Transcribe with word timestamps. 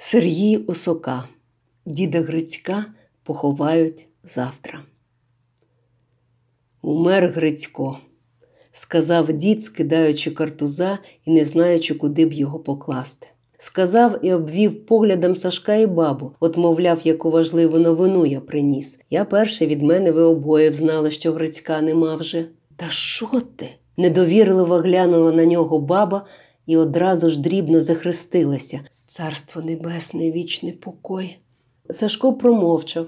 Сергій 0.00 0.56
Осока. 0.56 1.24
Діда 1.86 2.20
Грицька 2.20 2.84
поховають 3.22 4.06
завтра. 4.24 4.82
Умер 6.82 7.28
Грицько, 7.28 7.98
сказав 8.72 9.32
дід, 9.32 9.62
скидаючи 9.62 10.30
картуза 10.30 10.98
і 11.24 11.30
не 11.30 11.44
знаючи, 11.44 11.94
куди 11.94 12.26
б 12.26 12.32
його 12.32 12.58
покласти. 12.58 13.26
Сказав 13.58 14.24
і 14.24 14.32
обвів 14.32 14.86
поглядом 14.86 15.36
Сашка 15.36 15.74
і 15.74 15.86
бабу, 15.86 16.32
от, 16.40 16.56
мовляв, 16.56 17.00
яку 17.04 17.30
важливу 17.30 17.78
новину 17.78 18.26
я 18.26 18.40
приніс. 18.40 19.00
Я 19.10 19.24
перше 19.24 19.66
від 19.66 19.82
мене 19.82 20.10
ви 20.10 20.22
обоє 20.22 20.70
взнали, 20.70 21.10
що 21.10 21.32
Грицька 21.32 21.80
нема 21.80 22.16
вже. 22.16 22.48
Та 22.76 22.88
що 22.88 23.28
ти? 23.56 23.68
Недовірливо 23.96 24.76
глянула 24.76 25.32
на 25.32 25.44
нього 25.46 25.78
баба 25.78 26.26
і 26.66 26.76
одразу 26.76 27.30
ж 27.30 27.40
дрібно 27.40 27.80
захрестилася. 27.80 28.80
Царство 29.10 29.62
небесне, 29.62 30.30
вічний 30.30 30.72
покой. 30.72 31.36
Сашко 31.90 32.32
промовчав, 32.32 33.06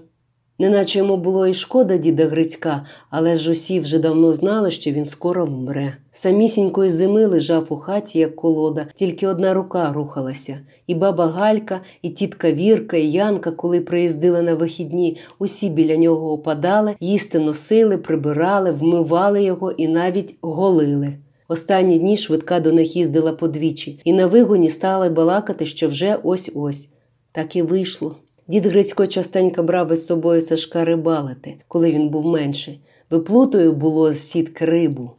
неначе 0.59 0.99
йому 0.99 1.17
було 1.17 1.47
і 1.47 1.55
шкода 1.55 1.97
діда 1.97 2.27
Грицька, 2.27 2.87
але 3.11 3.37
ж 3.37 3.53
усі 3.53 3.81
вже 3.81 3.99
давно 3.99 4.33
знали, 4.33 4.71
що 4.71 4.91
він 4.91 5.07
скоро 5.07 5.45
вмре. 5.45 5.97
Самісінької 6.13 6.91
зими 6.91 7.27
лежав 7.27 7.67
у 7.69 7.77
хаті, 7.77 8.19
як 8.19 8.37
колода, 8.37 8.87
тільки 8.95 9.27
одна 9.27 9.55
рука 9.55 9.93
рухалася. 9.93 10.61
І 10.87 10.95
баба 10.95 11.27
Галька, 11.27 11.81
і 12.03 12.11
тітка 12.11 12.53
Вірка, 12.53 12.97
і 12.97 13.11
Янка, 13.11 13.51
коли 13.51 13.81
приїздили 13.81 14.43
на 14.43 14.55
вихідні, 14.55 15.17
усі 15.39 15.69
біля 15.69 15.97
нього 15.97 16.33
опадали, 16.33 16.97
їсти 17.01 17.39
носили, 17.39 17.99
прибирали, 17.99 18.73
вмивали 18.73 19.43
його 19.43 19.73
і 19.73 19.89
навіть 19.89 20.37
голили. 20.41 21.19
Останні 21.51 21.99
дні 21.99 22.17
швидка 22.17 22.61
до 22.61 22.73
них 22.73 22.97
їздила 22.97 23.33
подвічі, 23.33 24.01
і 24.05 24.13
на 24.13 24.27
вигоні 24.27 24.71
стали 24.71 25.09
балакати, 25.09 25.67
що 25.67 25.89
вже 25.89 26.19
ось-ось. 26.23 26.89
Так 27.33 27.57
і 27.57 27.63
вийшло. 27.63 28.17
Дід 28.49 28.67
Грицько 28.67 29.07
частенько 29.07 29.63
брав 29.63 29.93
із 29.93 30.07
собою 30.07 30.43
Сашка 30.43 30.85
рибалити, 30.85 31.55
коли 31.69 31.93
він 31.93 32.09
був 32.09 32.27
менший. 32.27 32.81
Виплутою 33.11 33.73
було 33.73 34.13
з 34.13 34.31
сітки 34.31 34.65
рибу. 34.65 35.11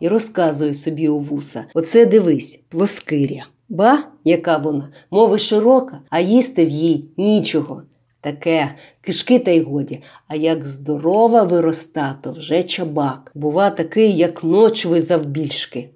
І 0.00 0.08
розказує 0.08 0.74
собі 0.74 1.08
у 1.08 1.18
вуса: 1.18 1.64
Оце 1.74 2.06
дивись, 2.06 2.60
плоскиря. 2.68 3.46
Ба, 3.68 4.04
яка 4.24 4.56
вона, 4.56 4.88
мови 5.10 5.38
широка, 5.38 6.00
а 6.10 6.20
їсти 6.20 6.66
в 6.66 6.68
їй 6.68 7.04
нічого. 7.16 7.82
Таке, 8.26 8.74
кишки 9.00 9.38
та 9.38 9.50
й 9.50 9.60
годі, 9.60 10.02
а 10.28 10.36
як 10.36 10.64
здорова 10.64 11.42
вироста, 11.42 12.18
то 12.22 12.32
вже 12.32 12.62
чабак. 12.62 13.32
Бува 13.34 13.70
такий, 13.70 14.16
як 14.16 14.44
ночви 14.44 15.00
завбільшки. 15.00 15.90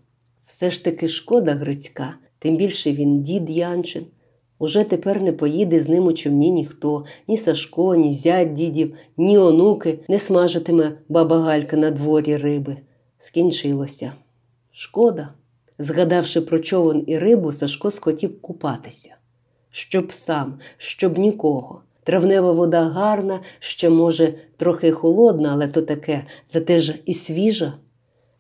Все 0.45 0.71
ж 0.71 0.85
таки 0.85 1.09
шкода 1.09 1.53
Грицька, 1.53 2.15
тим 2.39 2.57
більше 2.57 2.93
він 2.93 3.23
дід 3.23 3.51
Янчин. 3.51 4.07
Уже 4.59 4.85
тепер 4.85 5.23
не 5.23 5.33
поїде 5.33 5.81
з 5.81 5.89
ним 5.89 6.07
у 6.07 6.13
човні 6.13 6.51
ніхто, 6.51 7.05
ні 7.29 7.37
Сашко, 7.37 7.95
ні 7.95 8.15
зять 8.15 8.53
дідів, 8.53 8.95
ні 9.17 9.39
онуки 9.39 9.99
не 10.09 10.19
смажитиме 10.19 10.93
баба 11.09 11.41
Галька 11.41 11.77
на 11.77 11.91
дворі 11.91 12.37
риби. 12.37 12.77
Скінчилося. 13.19 14.13
Шкода. 14.71 15.29
Згадавши 15.79 16.41
про 16.41 16.59
човен 16.59 17.05
і 17.07 17.19
рибу, 17.19 17.53
Сашко 17.53 17.91
схотів 17.91 18.41
купатися. 18.43 19.17
Щоб 19.71 20.13
сам, 20.13 20.59
щоб 20.79 21.19
нікого. 21.19 21.83
Травнева 22.05 22.53
вода 22.53 22.85
гарна, 22.85 23.41
ще, 23.59 23.91
може, 23.91 24.35
трохи 24.57 24.91
холодна, 24.91 25.53
але 25.53 25.69
то 25.69 25.83
таке, 25.83 26.25
зате 26.47 26.79
ж 26.79 26.95
і 27.07 27.15
свіжа. 27.15 27.73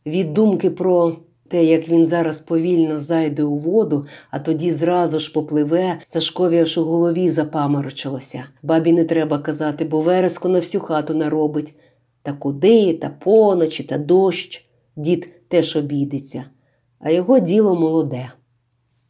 Від 0.06 0.34
думки 0.34 0.70
про 0.70 1.16
те, 1.48 1.64
як 1.64 1.88
він 1.88 2.06
зараз 2.06 2.40
повільно 2.40 2.98
зайде 2.98 3.42
у 3.42 3.56
воду, 3.56 4.06
а 4.30 4.38
тоді 4.38 4.70
зразу 4.70 5.18
ж 5.18 5.32
попливе, 5.32 5.98
Сашкові 6.04 6.58
аж 6.58 6.78
у 6.78 6.84
голові 6.84 7.30
запаморочилося. 7.30 8.44
Бабі 8.62 8.92
не 8.92 9.04
треба 9.04 9.38
казати, 9.38 9.84
бо 9.84 10.00
вереску 10.00 10.48
на 10.48 10.58
всю 10.58 10.82
хату 10.82 11.14
наробить. 11.14 11.74
Та 12.22 12.32
куди, 12.32 12.94
та 12.94 13.10
поночі, 13.10 13.82
та 13.82 13.98
дощ. 13.98 14.66
Дід 14.96 15.28
теж 15.48 15.76
обійдеться, 15.76 16.44
а 16.98 17.10
його 17.10 17.38
діло 17.38 17.74
молоде. 17.74 18.32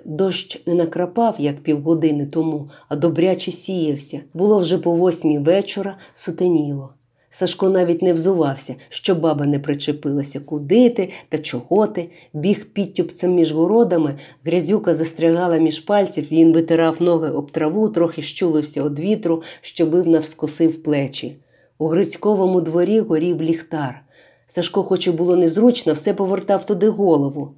Дощ 0.04 0.62
не 0.66 0.74
накрапав, 0.74 1.36
як 1.38 1.60
півгодини 1.60 2.26
тому, 2.26 2.70
а 2.88 2.96
добряче 2.96 3.50
сіявся. 3.50 4.20
Було 4.34 4.58
вже 4.58 4.78
по 4.78 4.92
восьмій 4.92 5.38
вечора, 5.38 5.96
сутеніло. 6.14 6.90
Сашко 7.32 7.68
навіть 7.68 8.02
не 8.02 8.12
взувався, 8.12 8.74
щоб 8.88 9.20
баба 9.20 9.46
не 9.46 9.58
причепилася, 9.58 10.40
куди 10.40 10.90
ти 10.90 11.10
та 11.28 11.38
чого 11.38 11.86
ти. 11.86 12.10
Біг 12.32 12.66
підтюпцем 12.72 13.34
між 13.34 13.52
городами, 13.52 14.14
грязюка 14.44 14.94
застрягала 14.94 15.56
між 15.56 15.78
пальців, 15.78 16.26
він 16.32 16.52
витирав 16.52 17.02
ноги 17.02 17.30
об 17.30 17.50
траву, 17.50 17.88
трохи 17.88 18.22
щулився 18.22 18.84
від 18.84 18.98
вітру, 18.98 19.42
що 19.60 19.86
бив 19.86 20.08
навскоси 20.08 20.68
в 20.68 20.82
плечі. 20.82 21.36
У 21.78 21.86
Грицьковому 21.86 22.60
дворі 22.60 23.00
горів 23.00 23.42
ліхтар. 23.42 24.02
Сашко, 24.46 24.82
хоч 24.82 25.06
і 25.06 25.10
було 25.10 25.36
незручно, 25.36 25.92
все 25.92 26.14
повертав 26.14 26.66
туди 26.66 26.88
голову. 26.88 27.54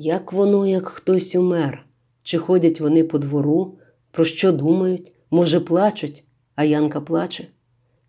Як 0.00 0.32
воно, 0.32 0.66
як 0.66 0.88
хтось 0.88 1.34
умер? 1.34 1.86
Чи 2.22 2.38
ходять 2.38 2.80
вони 2.80 3.04
по 3.04 3.18
двору? 3.18 3.78
Про 4.10 4.24
що 4.24 4.52
думають? 4.52 5.12
Може, 5.30 5.60
плачуть, 5.60 6.24
а 6.54 6.64
Янка 6.64 7.00
плаче? 7.00 7.48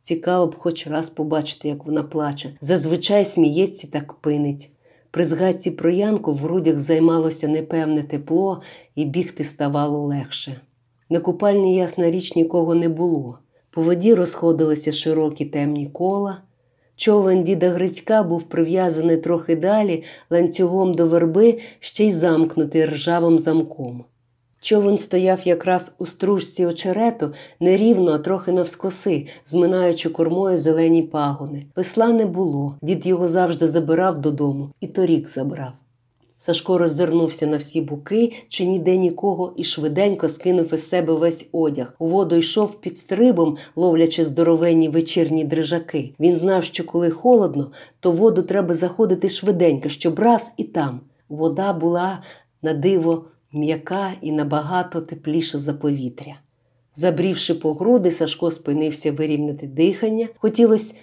Цікаво 0.02 0.48
б 0.48 0.56
хоч 0.56 0.88
раз 0.88 1.10
побачити, 1.10 1.68
як 1.68 1.86
вона 1.86 2.04
плаче. 2.04 2.58
Зазвичай 2.62 3.26
сміється 3.26 3.88
так 3.88 4.14
пинить. 4.14 4.70
При 5.12 5.24
згадці 5.24 5.72
про 5.72 5.90
Янку 5.90 6.34
в 6.34 6.38
грудях 6.38 6.80
займалося 6.80 7.48
непевне 7.48 8.04
тепло, 8.04 8.62
і 8.96 9.06
бігти 9.06 9.44
ставало 9.44 10.06
легше. 10.06 10.62
На 11.10 11.20
купальні, 11.20 11.76
ясна 11.76 12.12
річ, 12.12 12.36
нікого 12.36 12.76
не 12.76 12.90
було. 12.90 13.40
По 13.70 13.82
воді 13.82 14.14
розходилися 14.14 14.92
широкі 14.92 15.46
темні 15.46 15.86
кола. 15.88 16.42
Човен 17.00 17.44
діда 17.44 17.70
Грицька 17.70 18.24
був 18.24 18.44
прив'язаний 18.44 19.18
трохи 19.18 19.56
далі 19.56 20.04
ланцюгом 20.30 20.94
до 20.94 21.06
верби, 21.06 21.60
ще 21.80 22.06
й 22.06 22.12
замкнутий 22.12 22.86
ржавим 22.86 23.40
замком. 23.40 24.04
Човен 24.62 24.98
стояв 24.98 25.48
якраз 25.48 25.96
у 26.00 26.06
стружці 26.06 26.66
очерету 26.66 27.34
нерівно, 27.60 28.12
а 28.12 28.18
трохи 28.18 28.52
навскоси, 28.52 29.28
зминаючи 29.46 30.10
кормою 30.10 30.58
зелені 30.58 31.04
пагони. 31.04 31.66
Весла 31.76 32.08
не 32.08 32.26
було, 32.26 32.76
дід 32.82 33.06
його 33.06 33.28
завжди 33.28 33.68
забирав 33.68 34.22
додому, 34.22 34.70
і 34.80 34.88
торік 34.88 35.30
забрав. 35.30 35.72
Сашко 36.42 36.78
роззирнувся 36.78 37.48
на 37.48 37.58
всі 37.58 37.82
буки, 37.82 38.34
чи 38.48 38.66
ніде 38.66 38.98
нікого, 38.98 39.54
і 39.58 39.64
швиденько 39.64 40.28
скинув 40.28 40.74
із 40.74 40.90
себе 40.90 41.14
весь 41.14 41.46
одяг. 41.52 41.94
У 42.00 42.08
воду 42.08 42.36
йшов 42.36 42.82
під 42.82 42.98
стрибом, 42.98 43.58
ловлячи 43.76 44.26
здоровенні 44.26 44.90
вечірні 44.90 45.44
дрижаки. 45.44 46.14
Він 46.20 46.36
знав, 46.36 46.64
що 46.64 46.84
коли 46.84 47.10
холодно, 47.10 47.72
то 48.00 48.12
воду 48.12 48.42
треба 48.42 48.76
заходити 48.76 49.30
швиденько, 49.30 49.90
щоб 49.90 50.20
раз 50.20 50.52
і 50.58 50.64
там. 50.64 51.02
Вода 51.30 51.74
була 51.74 52.24
на 52.62 52.74
диво 52.74 53.26
м'яка 53.54 54.14
і 54.22 54.32
набагато 54.32 55.02
тепліша 55.02 55.60
за 55.60 55.74
повітря. 55.74 56.40
Забрівши 56.96 57.54
по 57.54 57.74
груди, 57.74 58.12
Сашко 58.12 58.52
спинився 58.52 59.12
вирівняти 59.12 59.68
дихання. 59.68 60.28
Хотілося 60.38 60.94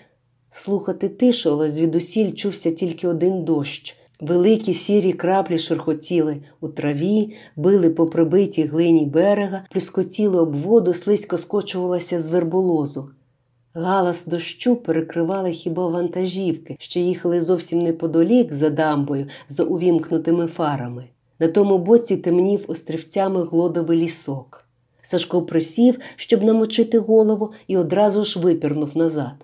слухати 0.50 1.08
тишу, 1.08 1.50
але 1.50 1.70
звідусіль 1.70 2.32
чувся 2.32 2.70
тільки 2.70 3.08
один 3.08 3.44
дощ. 3.44 3.96
Великі 4.20 4.74
сірі 4.74 5.12
краплі 5.12 5.58
шерхотіли 5.58 6.36
у 6.60 6.68
траві, 6.68 7.34
били 7.56 7.90
по 7.90 8.06
прибитій 8.06 8.64
глині 8.64 9.06
берега, 9.06 9.64
плюскотіли 9.70 10.40
об 10.40 10.54
воду, 10.54 10.94
слизько 10.94 11.38
скочувалася 11.38 12.18
з 12.18 12.28
верболозу. 12.28 13.10
Галас 13.74 14.26
дощу 14.26 14.76
перекривали 14.76 15.52
хіба 15.52 15.86
вантажівки, 15.86 16.76
що 16.78 17.00
їхали 17.00 17.40
зовсім 17.40 17.78
неподалік 17.78 18.52
за 18.52 18.70
дамбою, 18.70 19.26
за 19.48 19.64
увімкнутими 19.64 20.46
фарами. 20.46 21.04
На 21.38 21.48
тому 21.48 21.78
боці 21.78 22.16
темнів 22.16 22.64
острівцями 22.68 23.44
глодовий 23.44 23.98
лісок. 23.98 24.64
Сашко 25.02 25.42
присів, 25.42 25.98
щоб 26.16 26.42
намочити 26.42 26.98
голову, 26.98 27.52
і 27.66 27.76
одразу 27.76 28.24
ж 28.24 28.40
випірнув 28.40 28.96
назад. 28.96 29.34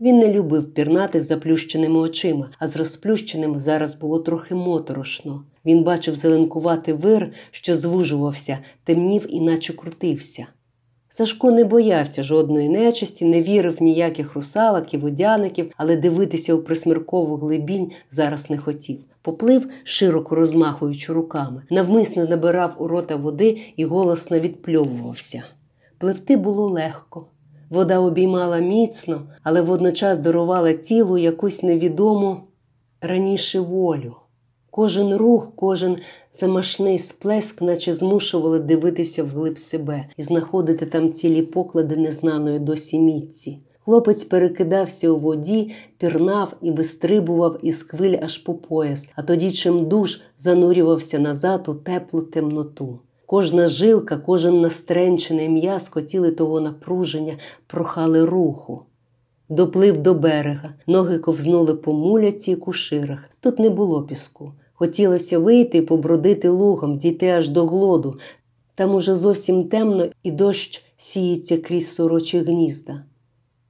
Він 0.00 0.18
не 0.18 0.32
любив 0.32 0.74
пірнати 0.74 1.20
з 1.20 1.26
заплющеними 1.26 1.98
очима, 1.98 2.50
а 2.58 2.68
з 2.68 2.76
розплющеними 2.76 3.60
зараз 3.60 3.94
було 3.94 4.18
трохи 4.18 4.54
моторошно. 4.54 5.44
Він 5.64 5.82
бачив 5.82 6.16
зеленкувати 6.16 6.92
вир, 6.92 7.32
що 7.50 7.76
звужувався, 7.76 8.58
темнів 8.84 9.26
і 9.28 9.40
наче 9.40 9.72
крутився. 9.72 10.46
Сашко 11.08 11.50
не 11.50 11.64
боявся 11.64 12.22
жодної 12.22 12.68
нечисті, 12.68 13.24
не 13.24 13.42
вірив 13.42 13.76
в 13.76 13.82
ніяких 13.82 14.34
русалок 14.34 14.94
і 14.94 14.98
водяників, 14.98 15.72
але 15.76 15.96
дивитися 15.96 16.54
у 16.54 16.58
присміркову 16.58 17.36
глибінь 17.36 17.90
зараз 18.10 18.50
не 18.50 18.58
хотів. 18.58 18.98
Поплив, 19.22 19.70
широко 19.84 20.34
розмахуючи 20.34 21.12
руками, 21.12 21.62
навмисно 21.70 22.24
набирав 22.24 22.76
у 22.78 22.88
рота 22.88 23.16
води 23.16 23.58
і 23.76 23.84
голосно 23.84 24.40
відпльовувався. 24.40 25.42
Пливти 25.98 26.36
було 26.36 26.68
легко. 26.68 27.26
Вода 27.70 27.98
обіймала 27.98 28.58
міцно, 28.58 29.22
але 29.42 29.60
водночас 29.60 30.18
дарувала 30.18 30.72
тілу 30.72 31.18
якусь 31.18 31.62
невідому 31.62 32.40
раніше 33.00 33.60
волю. 33.60 34.16
Кожен 34.70 35.14
рух, 35.14 35.52
кожен 35.56 35.96
замашний 36.32 36.98
сплеск, 36.98 37.62
наче 37.62 37.92
змушували 37.92 38.58
дивитися 38.58 39.24
вглиб 39.24 39.58
себе 39.58 40.08
і 40.16 40.22
знаходити 40.22 40.86
там 40.86 41.12
цілі 41.12 41.42
поклади 41.42 41.96
незнаної 41.96 42.58
досі 42.58 42.98
мітці. 42.98 43.58
Хлопець 43.84 44.24
перекидався 44.24 45.10
у 45.10 45.16
воді, 45.16 45.72
пірнав 45.98 46.52
і 46.62 46.70
вистрибував 46.70 47.58
із 47.62 47.82
хвиль 47.82 48.16
аж 48.22 48.38
по 48.38 48.54
пояс, 48.54 49.08
а 49.16 49.22
тоді 49.22 49.50
чим 49.50 49.88
душ 49.88 50.20
занурювався 50.38 51.18
назад 51.18 51.68
у 51.68 51.74
теплу 51.74 52.22
темноту. 52.22 52.98
Кожна 53.30 53.68
жилка, 53.68 54.16
кожен 54.16 54.60
настренчений 54.60 55.48
м'яз 55.48 55.88
хотіли 55.88 56.30
того 56.30 56.60
напруження, 56.60 57.36
прохали 57.66 58.24
руху. 58.24 58.82
Доплив 59.48 59.98
до 59.98 60.14
берега, 60.14 60.74
ноги 60.86 61.18
ковзнули 61.18 61.74
по 61.74 61.92
муляці 61.92 62.50
і 62.50 62.56
куширах. 62.56 63.18
Тут 63.40 63.58
не 63.58 63.70
було 63.70 64.02
піску. 64.02 64.52
Хотілося 64.72 65.38
вийти 65.38 65.78
і 65.78 65.82
побродити 65.82 66.48
лугом, 66.48 66.98
дійти 66.98 67.28
аж 67.28 67.48
до 67.48 67.66
глоду. 67.66 68.18
Там 68.74 68.94
уже 68.94 69.16
зовсім 69.16 69.68
темно 69.68 70.06
і 70.22 70.30
дощ 70.30 70.84
сіється 70.96 71.58
крізь 71.58 71.94
сорочі 71.94 72.38
гнізда. 72.38 73.04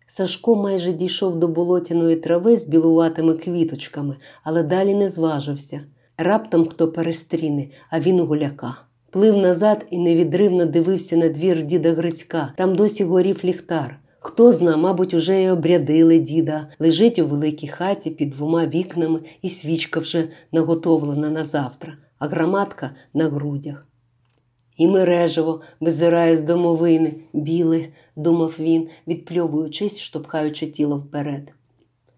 Сашко 0.06 0.56
майже 0.56 0.92
дійшов 0.92 1.36
до 1.36 1.48
болотяної 1.48 2.16
трави 2.16 2.56
з 2.56 2.68
білуватими 2.68 3.34
квіточками, 3.34 4.16
але 4.42 4.62
далі 4.62 4.94
не 4.94 5.08
зважився. 5.08 5.80
Раптом 6.18 6.66
хто 6.66 6.88
перестріне, 6.92 7.68
а 7.90 8.00
він 8.00 8.20
гуляка. 8.20 8.89
Плив 9.10 9.36
назад 9.36 9.86
і 9.90 9.98
невідривно 9.98 10.66
дивився 10.66 11.16
на 11.16 11.28
двір 11.28 11.62
діда 11.62 11.92
Грицька. 11.92 12.52
Там 12.56 12.76
досі 12.76 13.04
горів 13.04 13.40
ліхтар. 13.44 14.00
Хто 14.18 14.52
зна, 14.52 14.76
мабуть, 14.76 15.14
уже 15.14 15.42
й 15.42 15.48
обрядили 15.48 16.18
діда, 16.18 16.68
лежить 16.78 17.18
у 17.18 17.26
великій 17.26 17.68
хаті 17.68 18.10
під 18.10 18.30
двома 18.30 18.66
вікнами, 18.66 19.20
і 19.42 19.48
свічка 19.48 20.00
вже 20.00 20.28
наготовлена 20.52 21.30
на 21.30 21.44
завтра, 21.44 21.96
а 22.18 22.28
громадка 22.28 22.90
на 23.14 23.28
грудях. 23.28 23.86
І 24.76 24.86
мережево 24.86 25.60
визирає 25.80 26.36
з 26.36 26.42
домовини, 26.42 27.14
біле, 27.32 27.88
думав 28.16 28.56
він, 28.58 28.88
відпльовуючись, 29.06 30.00
штовхаючи 30.00 30.66
тіло 30.66 30.96
вперед. 30.96 31.52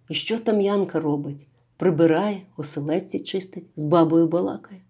І 0.08 0.14
що 0.14 0.38
там 0.38 0.60
Янка 0.60 1.00
робить? 1.00 1.46
Прибирає, 1.76 2.42
оселедці 2.56 3.20
чистить, 3.20 3.64
з 3.76 3.84
бабою 3.84 4.28
балакає. 4.28 4.80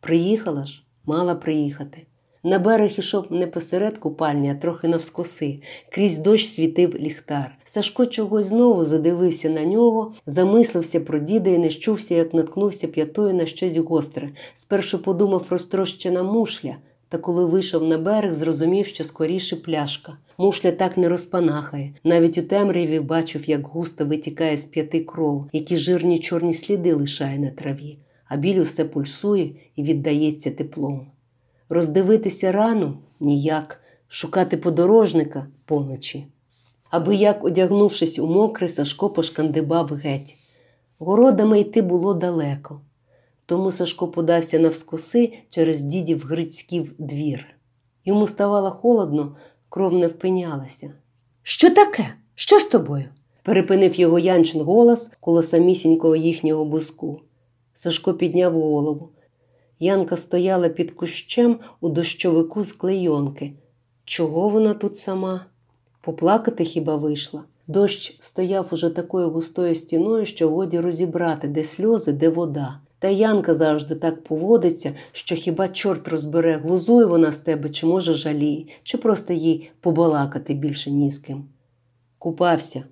Приїхала 0.00 0.64
ж, 0.64 0.82
мала 1.10 1.34
приїхати. 1.34 2.06
На 2.44 2.58
берег 2.58 2.90
ішов 2.98 3.24
не 3.30 3.46
посеред 3.46 3.98
купальні, 3.98 4.50
а 4.50 4.54
трохи 4.54 4.88
навскоси. 4.88 5.60
Крізь 5.88 6.18
дощ 6.18 6.46
світив 6.46 6.94
ліхтар. 6.94 7.54
Сашко 7.64 8.06
чогось 8.06 8.46
знову 8.46 8.84
задивився 8.84 9.50
на 9.50 9.64
нього, 9.64 10.12
замислився 10.26 11.00
про 11.00 11.18
діда 11.18 11.50
і 11.50 11.58
не 11.58 11.70
щувся, 11.70 12.14
як 12.14 12.34
наткнувся 12.34 12.88
п'ятою 12.88 13.34
на 13.34 13.46
щось 13.46 13.76
гостре. 13.76 14.30
Спершу 14.54 14.98
подумав 14.98 15.46
розтрощена 15.50 16.22
мушля, 16.22 16.76
та 17.08 17.18
коли 17.18 17.44
вийшов 17.44 17.84
на 17.84 17.98
берег, 17.98 18.34
зрозумів, 18.34 18.86
що 18.86 19.04
скоріше 19.04 19.56
пляшка. 19.56 20.16
Мушля 20.38 20.72
так 20.72 20.96
не 20.96 21.08
розпанахає. 21.08 21.94
Навіть 22.04 22.38
у 22.38 22.42
темряві 22.42 23.00
бачив, 23.00 23.48
як 23.48 23.66
густо 23.66 24.04
витікає 24.04 24.56
з 24.56 24.66
п'яти 24.66 25.00
кров, 25.00 25.46
які 25.52 25.76
жирні 25.76 26.18
чорні 26.18 26.54
сліди 26.54 26.94
лишає 26.94 27.38
на 27.38 27.50
траві, 27.50 27.98
а 28.30 28.36
біль 28.36 28.60
усе 28.60 28.84
пульсує 28.84 29.50
і 29.76 29.82
віддається 29.82 30.50
теплом. 30.50 31.06
Роздивитися 31.68 32.52
рану 32.52 32.98
ніяк, 33.20 33.80
шукати 34.08 34.56
подорожника 34.56 35.46
поночі. 35.64 36.26
Аби 36.90 37.14
як, 37.14 37.44
одягнувшись 37.44 38.18
у 38.18 38.26
мокре, 38.26 38.68
Сашко 38.68 39.10
пошкандибав 39.10 39.86
геть. 39.86 40.36
Городами 40.98 41.60
йти 41.60 41.82
було 41.82 42.14
далеко, 42.14 42.80
тому 43.46 43.72
Сашко 43.72 44.08
подався 44.08 44.58
навскоси 44.58 45.32
через 45.50 45.82
дідів 45.82 46.24
Грицьків 46.26 46.94
двір. 46.98 47.46
Йому 48.04 48.26
ставало 48.26 48.70
холодно, 48.70 49.36
кров 49.68 49.92
не 49.92 50.06
впинялася. 50.06 50.92
Що 51.42 51.70
таке? 51.70 52.14
Що 52.34 52.58
з 52.58 52.64
тобою? 52.64 53.04
перепинив 53.42 53.94
його 53.94 54.18
Янчин 54.18 54.60
голос 54.60 55.10
коло 55.20 55.42
самісінького 55.42 56.16
їхнього 56.16 56.64
буску. 56.64 57.20
Сашко 57.82 58.14
підняв 58.14 58.54
голову. 58.54 59.08
Янка 59.78 60.16
стояла 60.16 60.68
під 60.68 60.90
кущем 60.90 61.60
у 61.80 61.88
дощовику 61.88 62.64
з 62.64 62.72
клейонки. 62.72 63.52
Чого 64.04 64.48
вона 64.48 64.74
тут 64.74 64.96
сама? 64.96 65.46
Поплакати 66.00 66.64
хіба 66.64 66.96
вийшла? 66.96 67.42
Дощ 67.66 68.16
стояв 68.20 68.68
уже 68.70 68.90
такою 68.90 69.30
густою 69.30 69.74
стіною, 69.74 70.26
що 70.26 70.48
годі 70.48 70.80
розібрати, 70.80 71.48
де 71.48 71.64
сльози, 71.64 72.12
де 72.12 72.28
вода. 72.28 72.80
Та 72.98 73.08
Янка 73.08 73.54
завжди 73.54 73.94
так 73.94 74.24
поводиться, 74.24 74.94
що 75.12 75.34
хіба 75.34 75.68
чорт 75.68 76.08
розбере, 76.08 76.56
глузує 76.56 77.06
вона 77.06 77.32
з 77.32 77.38
тебе, 77.38 77.68
чи 77.68 77.86
може 77.86 78.14
жаліє, 78.14 78.66
чи 78.82 78.98
просто 78.98 79.32
їй 79.32 79.70
побалакати 79.80 80.54
більше 80.54 80.90
ні 80.90 81.10
з 81.10 81.18
ким. 81.18 81.44
Купався, 82.18 82.84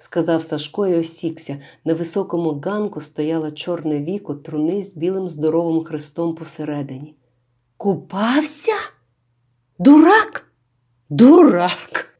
сказав 0.00 0.42
Сашко 0.42 0.86
і 0.86 0.94
осікся. 0.94 1.58
На 1.84 1.94
високому 1.94 2.60
ганку 2.64 3.00
стояло 3.00 3.50
чорне 3.50 4.00
віко 4.00 4.34
труни 4.34 4.82
з 4.82 4.96
білим 4.96 5.28
здоровим 5.28 5.84
хрестом 5.84 6.34
посередині. 6.34 7.14
Купався? 7.76 8.72
Дурак? 9.78 10.46
Дурак. 11.10 12.14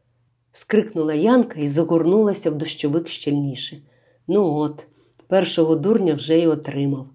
скрикнула 0.53 1.15
Янка 1.15 1.61
і 1.61 1.69
загорнулася 1.69 2.51
в 2.51 2.55
дощовик 2.55 3.09
щільніше. 3.09 3.83
Ну 4.29 4.55
от, 4.55 4.87
першого 5.27 5.77
дурня 5.77 6.15
вже 6.15 6.39
й 6.39 6.47
отримав. 6.47 7.07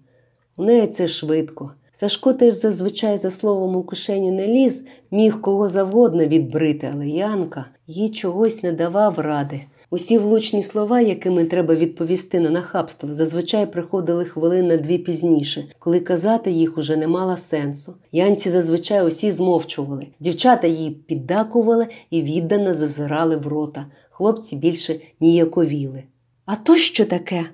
У 0.56 0.64
неї 0.64 0.86
це 0.86 1.08
швидко. 1.08 1.72
Сашко 1.92 2.32
теж 2.32 2.54
зазвичай 2.54 3.18
за 3.18 3.30
словом 3.30 3.76
у 3.76 3.84
кишеню 3.84 4.32
не 4.32 4.46
ліз, 4.46 4.86
міг 5.10 5.40
кого 5.40 5.68
завгодно 5.68 6.26
відбрити, 6.26 6.90
але 6.94 7.08
Янка 7.08 7.64
їй 7.86 8.08
чогось 8.08 8.62
не 8.62 8.72
давав 8.72 9.18
ради. 9.18 9.60
Усі 9.90 10.18
влучні 10.18 10.62
слова, 10.62 11.00
якими 11.00 11.44
треба 11.44 11.74
відповісти 11.74 12.40
на 12.40 12.50
нахабство, 12.50 13.14
зазвичай 13.14 13.72
приходили 13.72 14.24
хвилин 14.24 14.66
на 14.66 14.76
дві 14.76 14.98
пізніше, 14.98 15.64
коли 15.78 16.00
казати 16.00 16.50
їх 16.50 16.78
уже 16.78 16.96
не 16.96 17.06
мало 17.06 17.36
сенсу. 17.36 17.94
Янці 18.12 18.50
зазвичай 18.50 19.06
усі 19.06 19.30
змовчували. 19.30 20.06
Дівчата 20.20 20.66
її 20.66 20.90
піддакували 20.90 21.86
і 22.10 22.22
віддано 22.22 22.74
зазирали 22.74 23.36
в 23.36 23.46
рота. 23.46 23.86
Хлопці 24.10 24.56
більше 24.56 25.00
ніяковіли. 25.20 26.02
А 26.44 26.56
то 26.56 26.76
що 26.76 27.04
таке? 27.04 27.44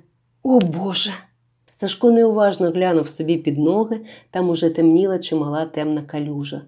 О 0.43 0.61
Боже! 0.61 1.12
Сашко 1.70 2.11
неуважно 2.11 2.70
глянув 2.70 3.08
собі 3.08 3.37
під 3.37 3.58
ноги, 3.58 4.00
там 4.31 4.49
уже 4.49 4.70
темніла 4.70 5.19
чимала 5.19 5.64
темна 5.64 6.02
калюжа. 6.02 6.62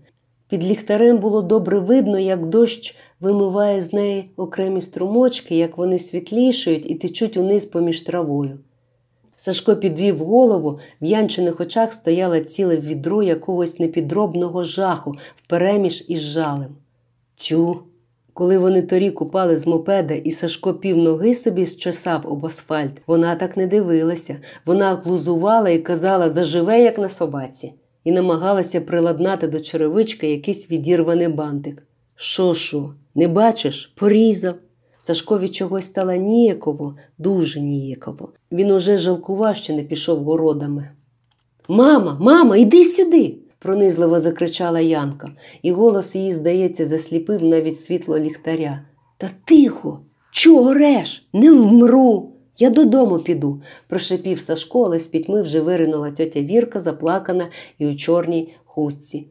Під 0.49 0.65
ліхтарем 0.65 1.19
було 1.19 1.43
добре 1.43 1.79
видно, 1.79 2.19
як 2.19 2.47
дощ 2.47 2.97
вимиває 3.21 3.81
з 3.81 3.93
неї 3.93 4.31
окремі 4.37 4.83
струмочки, 4.83 5.57
як 5.57 5.79
вони 5.79 5.99
світлішають 5.99 6.91
і 6.91 6.95
течуть 6.95 7.37
униз 7.37 7.65
поміж 7.65 8.03
травою. 8.03 8.59
Сашко 9.37 9.77
підвів 9.77 10.19
голову, 10.19 10.79
в 11.01 11.05
янчених 11.05 11.61
очах 11.61 11.93
стояло 11.93 12.41
ціле 12.41 12.77
відро 12.77 13.23
якогось 13.23 13.79
непідробного 13.79 14.65
жаху 14.65 15.15
впереміж 15.37 16.05
із 16.09 16.21
жалем. 16.21 16.77
Тю. 17.35 17.81
Коли 18.33 18.59
вони 18.59 18.83
торік 18.83 19.21
упали 19.21 19.57
з 19.57 19.67
мопеда, 19.67 20.15
і 20.15 20.31
Сашко 20.31 20.75
півноги 20.75 21.35
собі 21.35 21.67
зчесав 21.67 22.33
об 22.33 22.47
асфальт, 22.47 23.03
вона 23.07 23.37
так 23.37 23.57
не 23.57 23.67
дивилася. 23.67 24.37
Вона 24.67 24.95
глузувала 24.95 25.71
і 25.71 25.79
казала 25.79 26.29
заживе, 26.29 26.83
як 26.83 26.99
на 26.99 27.09
собаці, 27.09 27.73
і 28.05 28.13
намагалася 28.13 28.81
приладнати 28.81 29.49
до 29.49 29.61
черевичка 29.61 30.27
якийсь 30.27 30.71
відірваний 30.71 31.29
бантик. 31.29 31.83
Шо, 32.15 32.55
шо, 32.55 32.95
не 33.15 33.29
бачиш? 33.29 33.93
Порізав. 33.97 34.55
Сашкові 34.99 35.49
чогось 35.49 35.85
стало 35.85 36.13
ніяково, 36.13 36.97
дуже 37.19 37.61
ніяково. 37.61 38.33
Він 38.53 38.71
уже 38.71 38.99
жалкував, 38.99 39.57
що 39.57 39.73
не 39.73 39.83
пішов 39.83 40.25
городами. 40.25 40.91
Мама, 41.69 42.17
мама, 42.21 42.57
іди 42.57 42.85
сюди 42.85 43.39
пронизливо 43.65 44.21
закричала 44.21 44.81
Янка, 44.81 45.31
і 45.63 45.73
голос 45.73 46.15
її, 46.15 46.33
здається, 46.33 46.87
засліпив 46.87 47.45
навіть 47.45 47.81
світло 47.81 48.19
ліхтаря. 48.19 48.81
Та 49.19 49.31
тихо, 49.45 50.01
чого 50.31 50.75
реш? 50.75 51.27
Не 51.33 51.53
вмру. 51.53 52.34
Я 52.59 52.71
додому 52.71 53.19
піду, 53.19 53.63
прошепів 53.89 54.41
Сашко, 54.41 54.83
але 54.83 55.01
з 55.01 55.07
пітьми 55.07 55.43
вже 55.43 55.61
виринула 55.61 56.11
тьотя 56.11 56.41
Вірка, 56.41 56.81
заплакана 56.81 57.49
і 57.79 57.87
у 57.87 57.97
чорній 57.97 58.55
хустці. 58.65 59.27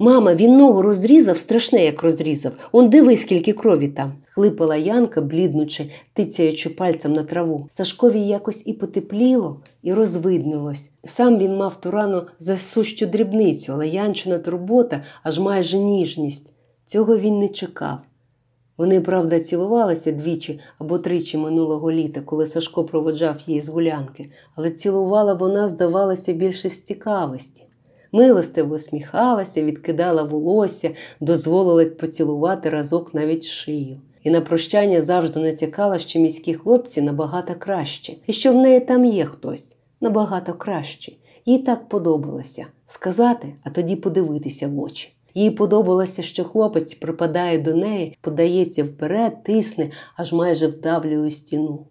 Мама, 0.00 0.34
він 0.34 0.56
ногу 0.56 0.82
розрізав, 0.82 1.38
страшне, 1.38 1.84
як 1.84 2.02
розрізав. 2.02 2.52
Он 2.72 2.90
дивись, 2.90 3.22
скільки 3.22 3.52
крові 3.52 3.88
там, 3.88 4.12
хлипала 4.24 4.76
Янка, 4.76 5.20
бліднучи, 5.20 5.90
тицяючи 6.12 6.70
пальцем 6.70 7.12
на 7.12 7.22
траву. 7.22 7.68
Сашкові 7.72 8.20
якось 8.20 8.62
і 8.66 8.72
потепліло, 8.72 9.60
і 9.82 9.92
розвиднилось. 9.92 10.90
Сам 11.04 11.38
він 11.38 11.56
мав 11.56 11.80
ту 11.80 11.90
рану 11.90 12.22
за 12.38 12.56
сущу 12.56 13.06
дрібницю, 13.06 13.72
але 13.72 13.88
Янчина 13.88 14.38
турбота 14.38 15.02
аж 15.22 15.38
майже 15.38 15.78
ніжність. 15.78 16.52
Цього 16.86 17.18
він 17.18 17.38
не 17.38 17.48
чекав. 17.48 17.98
Вони, 18.78 19.00
правда, 19.00 19.40
цілувалися 19.40 20.12
двічі 20.12 20.60
або 20.78 20.98
тричі 20.98 21.38
минулого 21.38 21.92
літа, 21.92 22.20
коли 22.20 22.46
Сашко 22.46 22.84
проводжав 22.84 23.36
її 23.46 23.60
з 23.60 23.68
гулянки, 23.68 24.30
але 24.54 24.70
цілувала 24.70 25.34
вона, 25.34 25.68
здавалося, 25.68 26.32
більше 26.32 26.70
з 26.70 26.82
цікавості. 26.82 27.64
Милостиво 28.12 28.74
усміхалася, 28.74 29.62
відкидала 29.62 30.22
волосся, 30.22 30.90
дозволила 31.20 31.84
поцілувати 31.84 32.70
разок 32.70 33.14
навіть 33.14 33.44
шию. 33.44 34.00
І 34.24 34.30
на 34.30 34.40
прощання 34.40 35.00
завжди 35.00 35.40
натякала, 35.40 35.98
що 35.98 36.18
міські 36.18 36.54
хлопці 36.54 37.02
набагато 37.02 37.54
краще, 37.54 38.16
і 38.26 38.32
що 38.32 38.52
в 38.52 38.54
неї 38.54 38.80
там 38.80 39.04
є 39.04 39.24
хтось 39.24 39.76
набагато 40.00 40.54
краще. 40.54 41.12
Їй 41.46 41.58
так 41.58 41.88
подобалося 41.88 42.66
сказати, 42.86 43.54
а 43.64 43.70
тоді 43.70 43.96
подивитися 43.96 44.68
в 44.68 44.80
очі. 44.80 45.12
Їй 45.34 45.50
подобалося, 45.50 46.22
що 46.22 46.44
хлопець 46.44 46.94
припадає 46.94 47.58
до 47.58 47.74
неї, 47.74 48.18
подається 48.20 48.84
вперед, 48.84 49.44
тисне, 49.44 49.90
аж 50.16 50.32
майже 50.32 50.66
вдавлює 50.66 51.30
стіну. 51.30 51.86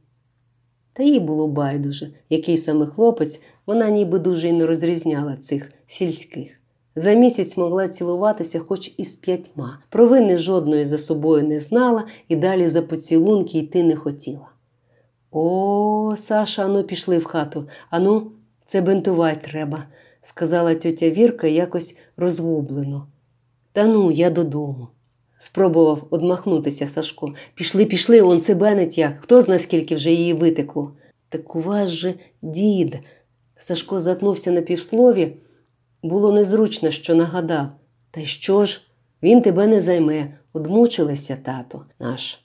Та 0.93 1.03
їй 1.03 1.19
було 1.19 1.47
байдуже, 1.47 2.11
який 2.29 2.57
саме 2.57 2.85
хлопець, 2.85 3.41
вона 3.65 3.89
ніби 3.89 4.19
дуже 4.19 4.49
й 4.49 4.53
не 4.53 4.65
розрізняла 4.65 5.37
цих 5.37 5.71
сільських. 5.87 6.59
За 6.95 7.13
місяць 7.13 7.57
могла 7.57 7.87
цілуватися 7.87 8.59
хоч 8.59 8.93
із 8.97 9.15
п'ятьма, 9.15 9.79
провини 9.89 10.37
жодної 10.37 10.85
за 10.85 10.97
собою 10.97 11.43
не 11.43 11.59
знала 11.59 12.03
і 12.27 12.35
далі 12.35 12.67
за 12.67 12.81
поцілунки 12.81 13.59
йти 13.59 13.83
не 13.83 13.95
хотіла. 13.95 14.49
О, 15.31 16.15
Саша, 16.17 16.65
ану, 16.65 16.83
пішли 16.83 17.17
в 17.17 17.25
хату. 17.25 17.67
Ану, 17.89 18.31
це 18.65 18.81
бинтувати 18.81 19.49
треба, 19.49 19.83
сказала 20.21 20.75
тьотя 20.75 21.09
Вірка 21.09 21.47
якось 21.47 21.97
розгублено. 22.17 23.07
Та 23.71 23.87
ну, 23.87 24.11
я 24.11 24.29
додому. 24.29 24.87
Спробував 25.37 26.07
одмахнутися 26.09 26.87
Сашко. 26.87 27.33
Пішли, 27.53 27.85
пішли, 27.85 28.21
он 28.21 28.41
це 28.41 28.55
бенеть 28.55 28.97
як. 28.97 29.17
Хто 29.19 29.41
зна, 29.41 29.59
скільки 29.59 29.95
вже 29.95 30.11
її 30.11 30.33
витекло. 30.33 30.91
Так 31.29 31.55
у 31.55 31.59
вас 31.59 31.89
же 31.89 32.13
дід. 32.41 32.99
Сашко 33.57 33.99
затнувся 33.99 34.51
на 34.51 34.61
півслові. 34.61 35.37
Було 36.03 36.31
незручно, 36.31 36.91
що 36.91 37.15
нагадав. 37.15 37.67
Та 38.11 38.21
й 38.21 38.25
що 38.25 38.65
ж? 38.65 38.81
Він 39.23 39.41
тебе 39.41 39.67
не 39.67 39.81
займе. 39.81 40.39
Одмучилася, 40.53 41.37
тато 41.43 41.85
наш. 41.99 42.39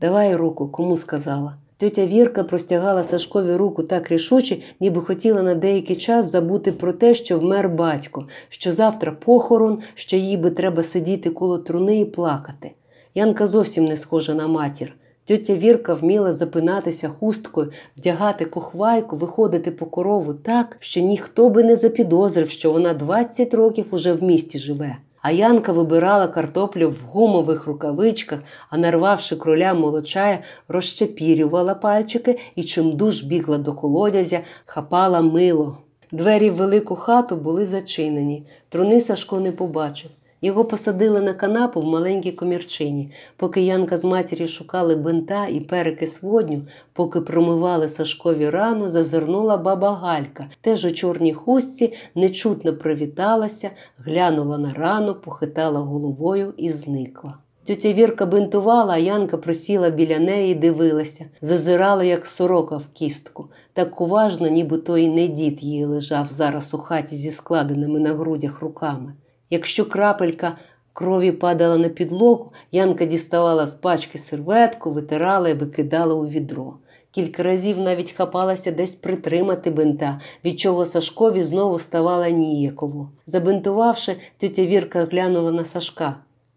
Давай 0.00 0.36
руку, 0.36 0.68
кому 0.68 0.96
сказала. 0.96 1.56
Тетя 1.80 2.06
Вірка 2.06 2.44
простягала 2.44 3.04
Сашкові 3.04 3.56
руку 3.56 3.82
так 3.82 4.10
рішуче, 4.10 4.56
ніби 4.80 5.00
хотіла 5.00 5.42
на 5.42 5.54
деякий 5.54 5.96
час 5.96 6.30
забути 6.30 6.72
про 6.72 6.92
те, 6.92 7.14
що 7.14 7.38
вмер 7.38 7.68
батько, 7.68 8.26
що 8.48 8.72
завтра 8.72 9.12
похорон, 9.12 9.78
що 9.94 10.16
їй 10.16 10.36
би 10.36 10.50
треба 10.50 10.82
сидіти 10.82 11.30
коло 11.30 11.58
труни 11.58 12.00
і 12.00 12.04
плакати. 12.04 12.70
Янка 13.14 13.46
зовсім 13.46 13.84
не 13.84 13.96
схожа 13.96 14.34
на 14.34 14.46
матір. 14.46 14.94
Тетя 15.24 15.54
Вірка 15.54 15.94
вміла 15.94 16.32
запинатися 16.32 17.08
хусткою, 17.08 17.72
вдягати 17.96 18.44
кохвайку, 18.44 19.16
виходити 19.16 19.70
по 19.70 19.86
корову 19.86 20.34
так, 20.34 20.76
що 20.80 21.00
ніхто 21.00 21.50
би 21.50 21.64
не 21.64 21.76
запідозрив, 21.76 22.50
що 22.50 22.72
вона 22.72 22.94
20 22.94 23.54
років 23.54 23.86
уже 23.90 24.12
в 24.12 24.22
місті 24.22 24.58
живе. 24.58 24.96
А 25.22 25.32
Янка 25.32 25.72
вибирала 25.72 26.28
картоплю 26.28 26.88
в 26.88 27.02
гумових 27.02 27.66
рукавичках, 27.66 28.40
а 28.70 28.78
нарвавши 28.78 29.36
кроля 29.36 29.74
молочая, 29.74 30.42
розчепірювала 30.68 31.74
пальчики 31.74 32.38
і 32.56 32.62
чимдуж 32.64 33.22
бігла 33.22 33.58
до 33.58 33.72
колодязя, 33.72 34.40
хапала 34.66 35.20
мило. 35.20 35.78
Двері 36.12 36.50
в 36.50 36.54
велику 36.54 36.96
хату 36.96 37.36
були 37.36 37.66
зачинені. 37.66 38.46
Труни 38.68 39.00
Сашко 39.00 39.40
не 39.40 39.52
побачив. 39.52 40.10
Його 40.42 40.64
посадили 40.64 41.20
на 41.20 41.34
канапу 41.34 41.80
в 41.80 41.84
маленькій 41.84 42.32
комірчині. 42.32 43.12
Поки 43.36 43.62
Янка 43.62 43.96
з 43.96 44.04
матір'ю 44.04 44.48
шукали 44.48 44.96
бинта 44.96 45.46
і 45.46 45.60
перекис 45.60 46.22
водню, 46.22 46.62
поки 46.92 47.20
промивали 47.20 47.88
Сашкові 47.88 48.50
рану, 48.50 48.88
зазирнула 48.88 49.56
баба 49.56 49.94
Галька. 49.94 50.46
Теж 50.60 50.84
у 50.84 50.90
чорній 50.90 51.34
хустці 51.34 51.92
нечутно 52.14 52.72
привіталася, 52.72 53.70
глянула 53.98 54.58
на 54.58 54.74
рану, 54.74 55.14
похитала 55.14 55.80
головою 55.80 56.54
і 56.56 56.70
зникла. 56.70 57.34
Тетя 57.64 57.92
Вірка 57.92 58.26
бинтувала, 58.26 58.94
а 58.94 58.98
Янка 58.98 59.36
присіла 59.36 59.90
біля 59.90 60.18
неї 60.18 60.54
дивилася, 60.54 61.24
зазирала, 61.40 62.04
як 62.04 62.26
сорока 62.26 62.76
в 62.76 62.88
кістку, 62.92 63.48
так 63.72 64.00
уважно, 64.00 64.48
ніби 64.48 64.78
той 64.78 65.08
не 65.08 65.26
дід 65.28 65.62
її 65.62 65.84
лежав 65.84 66.26
зараз 66.30 66.74
у 66.74 66.78
хаті 66.78 67.16
зі 67.16 67.30
складеними 67.30 68.00
на 68.00 68.14
грудях 68.14 68.60
руками. 68.60 69.12
Якщо 69.50 69.86
крапелька 69.86 70.58
крові 70.92 71.32
падала 71.32 71.76
на 71.76 71.88
підлогу, 71.88 72.52
Янка 72.72 73.04
діставала 73.04 73.66
з 73.66 73.74
пачки 73.74 74.18
серветку, 74.18 74.90
витирала 74.90 75.48
і 75.48 75.54
викидала 75.54 76.14
у 76.14 76.26
відро. 76.26 76.74
Кілька 77.10 77.42
разів 77.42 77.78
навіть 77.78 78.12
хапалася 78.12 78.70
десь 78.70 78.94
притримати 78.94 79.70
бинта, 79.70 80.20
від 80.44 80.60
чого 80.60 80.86
Сашкові 80.86 81.42
знову 81.42 81.78
ставала 81.78 82.30
ніяково. 82.30 83.10
Забинтувавши, 83.26 84.16
тетя 84.38 84.62
Вірка 84.62 85.04
глянула 85.04 85.52
на 85.52 85.64
Сашка. 85.64 86.16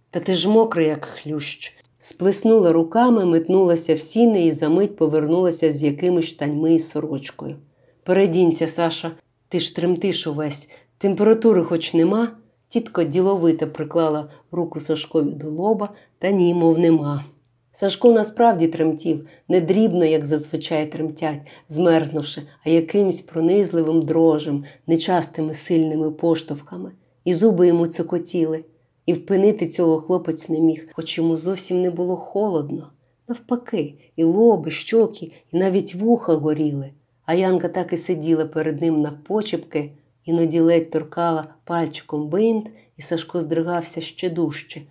Та 0.10 0.20
ти 0.20 0.36
ж 0.36 0.50
мокрий, 0.50 0.88
як 0.88 1.06
хлющ. 1.06 1.74
Сплеснула 2.00 2.74
руками, 2.74 3.26
метнулася 3.26 3.96
в 3.96 4.00
сіни 4.00 4.46
і 4.46 4.52
за 4.52 4.70
мить 4.70 4.98
повернулася 4.98 5.72
з 5.72 5.84
якимись 5.84 6.26
штаньми 6.26 6.74
і 6.74 6.80
сорочкою. 6.80 7.56
Передінься, 8.04 8.68
Саша, 8.68 9.12
ти 9.50 9.60
ж 9.60 9.76
тремтиш 9.76 10.28
увесь, 10.28 10.70
температури 10.98 11.64
хоч 11.64 11.94
нема. 11.94 12.32
Тітко 12.74 13.04
діловито 13.04 13.68
приклала 13.68 14.30
руку 14.52 14.80
Сашкові 14.80 15.32
до 15.32 15.50
лоба, 15.50 15.90
та 16.20 16.32
ні, 16.32 16.54
мов 16.54 16.80
нема. 16.80 17.24
Сашко 17.72 18.12
насправді 18.12 18.68
тремтів, 18.68 19.28
не 19.48 19.62
дрібно, 19.62 20.06
як 20.06 20.26
зазвичай 20.26 20.92
тремтять, 20.92 21.48
змерзнувши, 21.70 22.42
а 22.66 22.70
якимсь 22.70 23.22
пронизливим 23.22 24.02
дрожем, 24.02 24.64
нечастими 24.88 25.54
сильними 25.54 26.12
поштовхами, 26.12 26.92
і 27.26 27.34
зуби 27.34 27.68
йому 27.68 27.88
цокотіли. 27.88 28.64
І 29.06 29.14
впинити 29.14 29.68
цього 29.68 29.98
хлопець 30.02 30.50
не 30.50 30.60
міг, 30.60 30.88
хоч 30.94 31.18
йому 31.18 31.38
зовсім 31.38 31.82
не 31.82 31.92
було 31.92 32.16
холодно. 32.16 32.92
Навпаки, 33.28 33.94
і 34.16 34.24
лоби, 34.24 34.72
щоки, 34.72 35.32
і 35.52 35.58
навіть 35.58 35.96
вуха 35.96 36.34
горіли. 36.34 36.90
А 37.26 37.34
Янка 37.34 37.70
так 37.70 37.94
і 37.94 37.98
сиділа 37.98 38.46
перед 38.46 38.82
ним 38.82 39.02
навпочепки, 39.02 39.92
іноді 40.26 40.60
ледь 40.60 40.90
торкала 40.90 41.48
пальчиком 41.64 42.28
бинт, 42.28 42.70
і 42.98 43.02
Сашко 43.02 43.42
здригався 43.42 44.02
ще 44.02 44.30
дужче. 44.30 44.82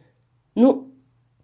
Ну, 0.56 0.84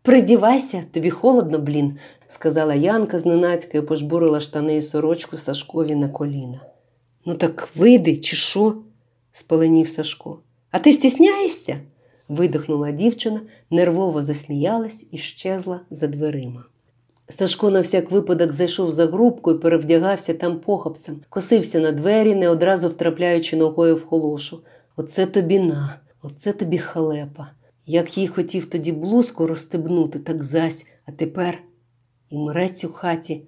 придівайся, 0.02 0.84
тобі 0.92 1.10
холодно, 1.10 1.58
блін, 1.58 1.98
сказала 2.26 2.74
Янка 2.74 3.18
зненацька 3.18 3.78
і 3.78 3.82
пожбурила 3.82 4.40
штани 4.40 4.76
і 4.76 4.82
сорочку 4.82 5.36
Сашкові 5.36 5.94
на 5.94 6.08
коліна. 6.08 6.60
Ну, 7.24 7.34
так 7.34 7.68
вийди, 7.76 8.16
чи 8.16 8.36
що? 8.36 8.76
спаленів 9.32 9.88
Сашко. 9.88 10.38
А 10.70 10.78
ти 10.78 10.92
стісняєшся? 10.92 11.80
видихнула 12.28 12.90
дівчина, 12.90 13.40
нервово 13.70 14.22
засміялась 14.22 15.04
і 15.10 15.18
щезла 15.18 15.80
за 15.90 16.06
дверима. 16.06 16.64
Сашко 17.30 17.70
на 17.70 17.80
всяк 17.80 18.10
випадок 18.10 18.52
зайшов 18.52 18.90
за 18.90 19.06
грубку 19.06 19.52
і 19.52 19.58
перевдягався 19.58 20.34
там 20.34 20.60
похапцем, 20.60 21.20
косився 21.28 21.80
на 21.80 21.92
двері, 21.92 22.34
не 22.34 22.48
одразу 22.48 22.88
втрапляючи 22.88 23.56
ногою 23.56 23.96
в 23.96 24.04
холошу. 24.04 24.60
Оце 24.96 25.26
тобі 25.26 25.58
на, 25.58 26.00
оце 26.22 26.52
тобі 26.52 26.78
халепа. 26.78 27.50
Як 27.86 28.18
їй 28.18 28.28
хотів 28.28 28.70
тоді 28.70 28.92
блузку 28.92 29.46
розстебнути, 29.46 30.18
так 30.18 30.44
зась, 30.44 30.86
а 31.06 31.12
тепер 31.12 31.58
і 32.30 32.38
мрець 32.38 32.84
у 32.84 32.88
хаті. 32.88 33.42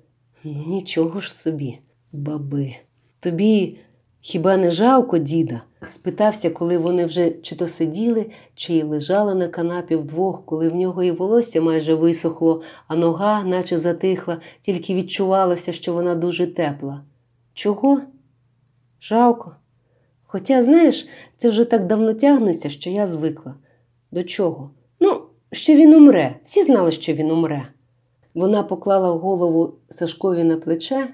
Ну, 0.44 0.64
нічого 0.66 1.20
ж 1.20 1.32
собі, 1.32 1.78
баби. 2.12 2.76
Тобі 3.18 3.78
хіба 4.20 4.56
не 4.56 4.70
жалко, 4.70 5.18
діда? 5.18 5.60
Спитався, 5.88 6.50
коли 6.50 6.78
вони 6.78 7.06
вже 7.06 7.30
чи 7.30 7.56
то 7.56 7.68
сиділи, 7.68 8.30
чи 8.54 8.74
й 8.74 8.82
лежали 8.82 9.34
на 9.34 9.48
канапі 9.48 9.96
вдвох, 9.96 10.44
коли 10.44 10.68
в 10.68 10.74
нього 10.74 11.02
і 11.02 11.10
волосся 11.10 11.60
майже 11.60 11.94
висохло, 11.94 12.62
а 12.88 12.96
нога, 12.96 13.44
наче 13.44 13.78
затихла, 13.78 14.40
тільки 14.60 14.94
відчувалося, 14.94 15.72
що 15.72 15.92
вона 15.92 16.14
дуже 16.14 16.46
тепла. 16.46 17.04
Чого? 17.54 18.00
Жалко. 19.00 19.56
Хоча, 20.22 20.62
знаєш, 20.62 21.08
це 21.36 21.48
вже 21.48 21.64
так 21.64 21.86
давно 21.86 22.14
тягнеться, 22.14 22.70
що 22.70 22.90
я 22.90 23.06
звикла. 23.06 23.54
До 24.10 24.24
чого? 24.24 24.70
Ну, 25.00 25.22
що 25.52 25.74
він 25.74 25.94
умре. 25.94 26.36
Всі 26.42 26.62
знали, 26.62 26.92
що 26.92 27.12
він 27.12 27.30
умре. 27.30 27.66
Вона 28.34 28.62
поклала 28.62 29.10
голову 29.10 29.74
Сашкові 29.88 30.44
на 30.44 30.56
плече. 30.56 31.08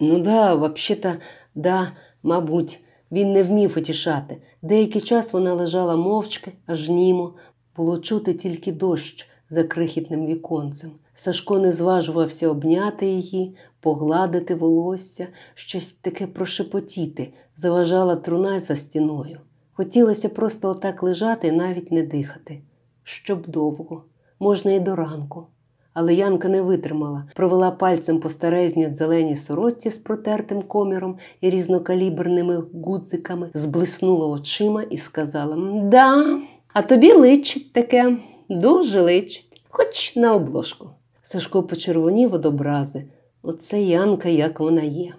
Ну 0.00 0.18
да, 0.18 0.54
взагалі-то, 0.54 1.12
да, 1.54 1.92
мабуть. 2.22 2.80
Він 3.12 3.32
не 3.32 3.42
вмів 3.42 3.74
утішати. 3.78 4.36
Деякий 4.62 5.02
час 5.02 5.32
вона 5.32 5.54
лежала 5.54 5.96
мовчки, 5.96 6.52
аж 6.66 6.88
німо. 6.88 7.34
Було 7.76 7.98
чути 7.98 8.34
тільки 8.34 8.72
дощ 8.72 9.28
за 9.50 9.64
крихітним 9.64 10.26
віконцем. 10.26 10.90
Сашко 11.14 11.58
не 11.58 11.72
зважувався 11.72 12.48
обняти 12.48 13.06
її, 13.06 13.56
погладити 13.80 14.54
волосся, 14.54 15.26
щось 15.54 15.92
таке 15.92 16.26
прошепотіти, 16.26 17.32
заважала 17.56 18.16
труна 18.16 18.60
за 18.60 18.76
стіною. 18.76 19.40
Хотілося 19.72 20.28
просто 20.28 20.70
отак 20.70 21.02
лежати 21.02 21.48
і 21.48 21.52
навіть 21.52 21.92
не 21.92 22.02
дихати. 22.02 22.62
Щоб 23.02 23.48
довго. 23.48 24.04
можна 24.38 24.72
і 24.72 24.80
до 24.80 24.96
ранку. 24.96 25.46
Але 25.94 26.14
Янка 26.14 26.48
не 26.48 26.62
витримала, 26.62 27.24
провела 27.34 27.70
пальцем 27.70 28.20
по 28.20 28.30
старезній 28.30 28.88
зеленій 28.88 29.36
сорочці 29.36 29.90
з 29.90 29.98
протертим 29.98 30.62
коміром 30.62 31.18
і 31.40 31.50
різнокаліберними 31.50 32.62
гудзиками, 32.74 33.50
зблиснула 33.54 34.26
очима 34.26 34.82
і 34.82 34.98
сказала: 34.98 35.56
Да, 35.82 36.40
а 36.72 36.82
тобі 36.82 37.12
личить 37.12 37.72
таке, 37.72 38.16
дуже 38.48 39.00
личить, 39.00 39.62
хоч 39.68 40.16
на 40.16 40.34
обложку. 40.34 40.90
Сашко 41.22 41.62
почервонів 41.62 42.34
од 42.34 42.46
образи. 42.46 43.04
Оце 43.42 43.82
Янка, 43.82 44.28
як 44.28 44.60
вона 44.60 44.82
є. 44.82 45.14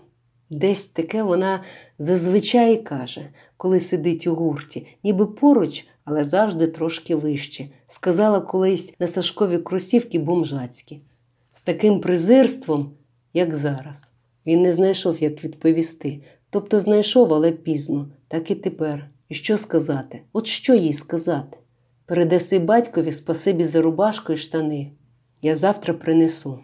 Десь 0.54 0.86
таке 0.86 1.24
вона 1.24 1.64
зазвичай 2.00 2.78
каже, 2.78 3.30
коли 3.58 3.80
сидить 3.80 4.28
у 4.28 4.36
гурті, 4.36 4.88
ніби 5.04 5.26
поруч, 5.26 5.86
але 6.06 6.24
завжди 6.24 6.68
трошки 6.68 7.16
вище. 7.16 7.70
Сказала 7.88 8.42
колись 8.42 8.94
на 9.00 9.08
Сашкові 9.08 9.58
кросівки 9.58 10.20
бомжацькі. 10.20 11.02
З 11.54 11.62
таким 11.62 12.00
презирством, 12.00 12.92
як 13.34 13.56
зараз. 13.56 14.12
Він 14.46 14.62
не 14.62 14.74
знайшов, 14.74 15.24
як 15.24 15.44
відповісти. 15.44 16.22
Тобто 16.50 16.80
знайшов, 16.80 17.34
але 17.34 17.52
пізно, 17.52 18.08
так 18.28 18.52
і 18.52 18.56
тепер. 18.56 19.10
І 19.30 19.36
що 19.36 19.58
сказати? 19.58 20.22
От 20.34 20.48
що 20.48 20.76
їй 20.76 20.94
сказати? 20.94 21.58
Передаси 22.06 22.60
батькові 22.60 23.12
спасибі 23.12 23.64
за 23.64 23.82
рубашку 23.82 24.34
і 24.34 24.38
штани. 24.38 24.92
Я 25.42 25.56
завтра 25.56 25.94
принесу. 25.94 26.60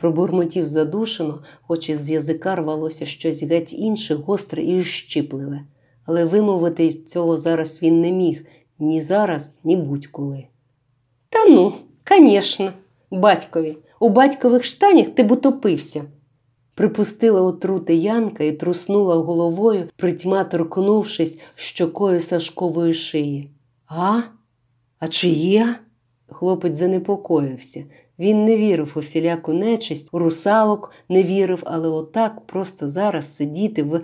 Пробурмотів 0.00 0.66
задушено, 0.66 1.42
хоч 1.62 1.88
із 1.88 2.10
язика 2.10 2.56
рвалося 2.56 3.06
щось 3.06 3.42
геть 3.42 3.72
інше, 3.72 4.14
гостре 4.14 4.64
і 4.64 4.84
щіпливе. 4.84 5.60
Але 6.04 6.24
вимовити 6.24 6.92
цього 6.92 7.36
зараз 7.36 7.82
він 7.82 8.00
не 8.00 8.12
міг 8.12 8.46
ні 8.78 9.00
зараз, 9.00 9.52
ні 9.64 9.76
будь-коли. 9.76 10.46
Та 11.28 11.44
ну, 11.44 11.72
звісно, 12.10 12.72
батькові, 13.10 13.76
у 14.00 14.08
батькових 14.08 14.64
штанях 14.64 15.06
ти 15.08 15.22
б 15.22 15.32
утопився. 15.32 16.04
Припустила 16.74 17.42
отрути 17.42 17.94
Янка 17.94 18.44
і 18.44 18.52
труснула 18.52 19.16
головою, 19.16 19.88
притьма 19.96 20.44
торкнувшись 20.44 21.40
щокою 21.54 22.20
Сашкової 22.20 22.94
шиї. 22.94 23.50
А? 23.86 24.20
А 24.98 25.08
чи 25.08 25.28
є? 25.28 25.74
Хлопець 26.26 26.76
занепокоївся. 26.76 27.84
Він 28.20 28.44
не 28.44 28.56
вірив 28.56 28.92
у 28.96 29.00
всіляку 29.00 29.52
нечисть, 29.52 30.08
у 30.12 30.18
русалок 30.18 30.92
не 31.08 31.22
вірив, 31.22 31.62
але 31.64 31.88
отак 31.88 32.46
просто 32.46 32.88
зараз 32.88 33.36
сидіти 33.36 33.82
в. 33.82 34.00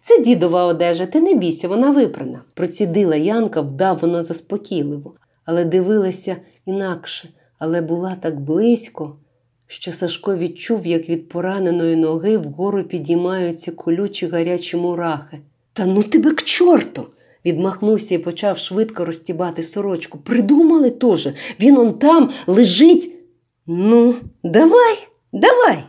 Це 0.00 0.20
дідова 0.20 0.64
одежа, 0.64 1.06
ти 1.06 1.20
не 1.20 1.34
бійся, 1.34 1.68
вона 1.68 1.90
випрана. 1.90 2.42
Процідила 2.54 3.16
Янка, 3.16 3.60
вдав 3.60 3.98
вона 4.02 4.22
заспокійливо, 4.22 5.14
але 5.44 5.64
дивилася 5.64 6.36
інакше, 6.66 7.28
але 7.58 7.80
була 7.80 8.16
так 8.20 8.40
близько, 8.40 9.16
що 9.66 9.92
Сашко 9.92 10.36
відчув, 10.36 10.86
як 10.86 11.08
від 11.08 11.28
пораненої 11.28 11.96
ноги 11.96 12.38
вгору 12.38 12.82
підіймаються 12.82 13.72
колючі 13.72 14.26
гарячі 14.26 14.76
мурахи. 14.76 15.38
Та 15.72 15.86
ну 15.86 16.02
тебе 16.02 16.30
к 16.30 16.42
чорту! 16.44 17.06
Відмахнувся 17.44 18.14
і 18.14 18.18
почав 18.18 18.58
швидко 18.58 19.04
розтібати 19.04 19.62
сорочку. 19.62 20.18
Придумали 20.18 20.90
теж. 20.90 21.28
Він 21.60 21.78
он 21.78 21.92
там 21.94 22.30
лежить. 22.46 23.13
Ну, 23.66 24.14
давай, 24.42 25.08
давай. 25.32 25.84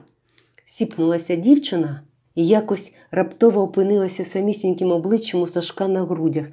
сіпнулася 0.65 1.35
дівчина 1.35 2.01
і 2.35 2.47
якось 2.47 2.93
раптово 3.11 3.61
опинилася 3.61 4.25
самісіньким 4.25 4.91
обличчям 4.91 5.41
у 5.41 5.47
Сашка 5.47 5.87
на 5.87 6.05
грудях. 6.05 6.45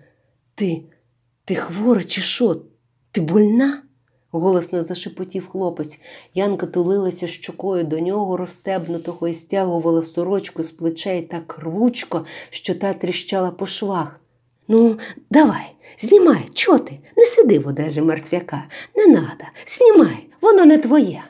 Ти, 0.54 0.82
ти 1.44 1.54
хвора, 1.54 2.04
чи 2.04 2.20
що? 2.20 2.56
Ти 3.12 3.20
больна? 3.20 3.82
голосно 4.30 4.82
зашепотів 4.82 5.48
хлопець. 5.48 5.98
Янка 6.34 6.66
тулилася 6.66 7.26
щокою 7.26 7.84
до 7.84 8.00
нього, 8.00 8.36
розстебнутого 8.36 9.28
і 9.28 9.34
стягувала 9.34 10.02
сорочку 10.02 10.62
з 10.62 10.70
плечей 10.70 11.22
так 11.22 11.58
рвучко, 11.58 12.24
що 12.50 12.74
та 12.74 12.92
тріщала 12.92 13.50
по 13.50 13.66
швах. 13.66 14.20
Ну, 14.68 14.98
давай, 15.30 15.74
знімай, 15.98 16.48
чого 16.54 16.78
ти? 16.78 16.98
Не 17.16 17.26
сиди 17.26 17.58
в 17.58 17.66
одежі 17.66 18.00
мертвяка. 18.00 18.64
Не 18.96 19.06
надо, 19.06 19.44
знімай, 19.66 20.28
воно 20.42 20.64
не 20.64 20.78
твоє. 20.78 21.22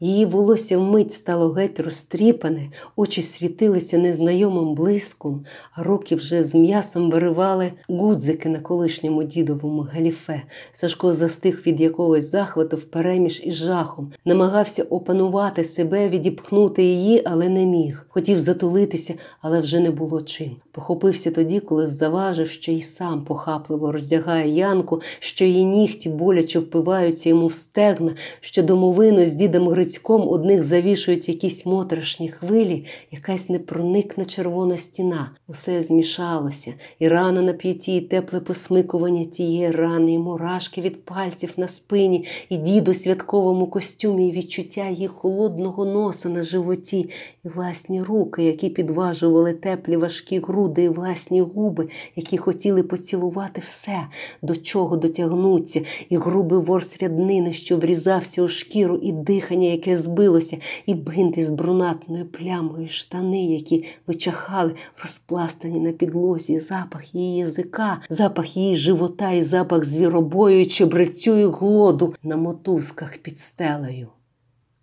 Її 0.00 0.24
волосся 0.24 0.78
вмить 0.78 1.12
стало 1.12 1.48
геть 1.48 1.80
розтріпане, 1.80 2.70
очі 2.96 3.22
світилися 3.22 3.98
незнайомим 3.98 4.74
блиском, 4.74 5.44
а 5.72 5.82
руки 5.82 6.14
вже 6.14 6.44
з 6.44 6.54
м'ясом 6.54 7.10
виривали 7.10 7.72
гудзики 7.88 8.48
на 8.48 8.58
колишньому 8.58 9.22
дідовому 9.22 9.82
галіфе. 9.82 10.42
Сашко 10.72 11.12
застиг 11.12 11.62
від 11.66 11.80
якогось 11.80 12.30
захвату 12.30 12.76
впереміж 12.76 13.42
із 13.44 13.54
жахом, 13.54 14.12
намагався 14.24 14.82
опанувати 14.82 15.64
себе, 15.64 16.08
відіпхнути 16.08 16.82
її, 16.84 17.22
але 17.24 17.48
не 17.48 17.66
міг. 17.66 18.06
Хотів 18.08 18.40
затулитися, 18.40 19.14
але 19.40 19.60
вже 19.60 19.80
не 19.80 19.90
було 19.90 20.22
чим. 20.22 20.56
Похопився 20.72 21.30
тоді, 21.30 21.60
коли 21.60 21.86
заважив, 21.86 22.48
що 22.50 22.72
й 22.72 22.82
сам 22.82 23.24
похапливо 23.24 23.92
роздягає 23.92 24.50
Янку, 24.50 25.00
що 25.18 25.44
її 25.44 25.64
нігті 25.64 26.08
боляче 26.08 26.58
впиваються 26.58 27.28
йому 27.28 27.46
в 27.46 27.54
стегна, 27.54 28.14
що 28.40 28.62
домовину 28.62 29.26
з 29.26 29.32
дідом 29.32 29.68
Грицьком 29.86 30.28
одних 30.28 30.62
завішують 30.62 31.28
якісь 31.28 31.66
моторошні 31.66 32.28
хвилі, 32.28 32.84
якась 33.10 33.48
непроникна 33.48 34.24
червона 34.24 34.76
стіна. 34.76 35.30
Усе 35.48 35.82
змішалося, 35.82 36.74
і 36.98 37.08
рана 37.08 37.42
на 37.42 37.52
п'яті, 37.52 37.96
і 37.96 38.00
тепле 38.00 38.40
посмикування 38.40 39.24
тієї 39.24 39.70
рани, 39.70 40.12
і 40.12 40.18
мурашки 40.18 40.80
від 40.80 41.04
пальців 41.04 41.52
на 41.56 41.68
спині, 41.68 42.26
і 42.48 42.56
дід 42.56 42.88
у 42.88 42.94
святковому 42.94 43.66
костюмі, 43.66 44.28
і 44.28 44.32
відчуття 44.32 44.88
її 44.88 45.06
холодного 45.06 45.84
носа 45.84 46.28
на 46.28 46.42
животі, 46.42 47.10
і 47.44 47.48
власні 47.48 48.02
руки, 48.02 48.44
які 48.44 48.68
підважували 48.68 49.52
теплі 49.52 49.96
важкі 49.96 50.40
груди, 50.40 50.82
і 50.82 50.88
власні 50.88 51.40
губи, 51.40 51.88
які 52.16 52.38
хотіли 52.38 52.82
поцілувати 52.82 53.62
все, 53.64 54.06
до 54.42 54.56
чого 54.56 54.96
дотягнуться, 54.96 55.80
і 56.08 56.16
грубий 56.16 56.58
ворс 56.58 57.02
ряднини, 57.02 57.52
що 57.52 57.76
врізався 57.76 58.42
у 58.42 58.48
шкіру, 58.48 58.96
і 58.96 59.12
дихання, 59.12 59.68
яке 59.76 59.96
збилося, 59.96 60.58
і 60.86 60.94
бинти 60.94 61.44
з 61.44 61.50
брунатною 61.50 62.26
плямою, 62.26 62.88
штани, 62.88 63.44
які 63.44 63.84
вичахали, 64.06 64.74
розпластані 65.02 65.80
на 65.80 65.92
підлозі, 65.92 66.60
запах 66.60 67.14
її 67.14 67.38
язика, 67.38 68.00
запах 68.10 68.56
її 68.56 68.76
живота, 68.76 69.30
і 69.30 69.42
запах 69.42 69.84
звіробою, 69.84 70.66
чебрецю 70.66 71.36
і 71.36 71.44
глоду 71.44 72.14
на 72.22 72.36
мотузках 72.36 73.18
під 73.18 73.38
стелею. 73.38 74.08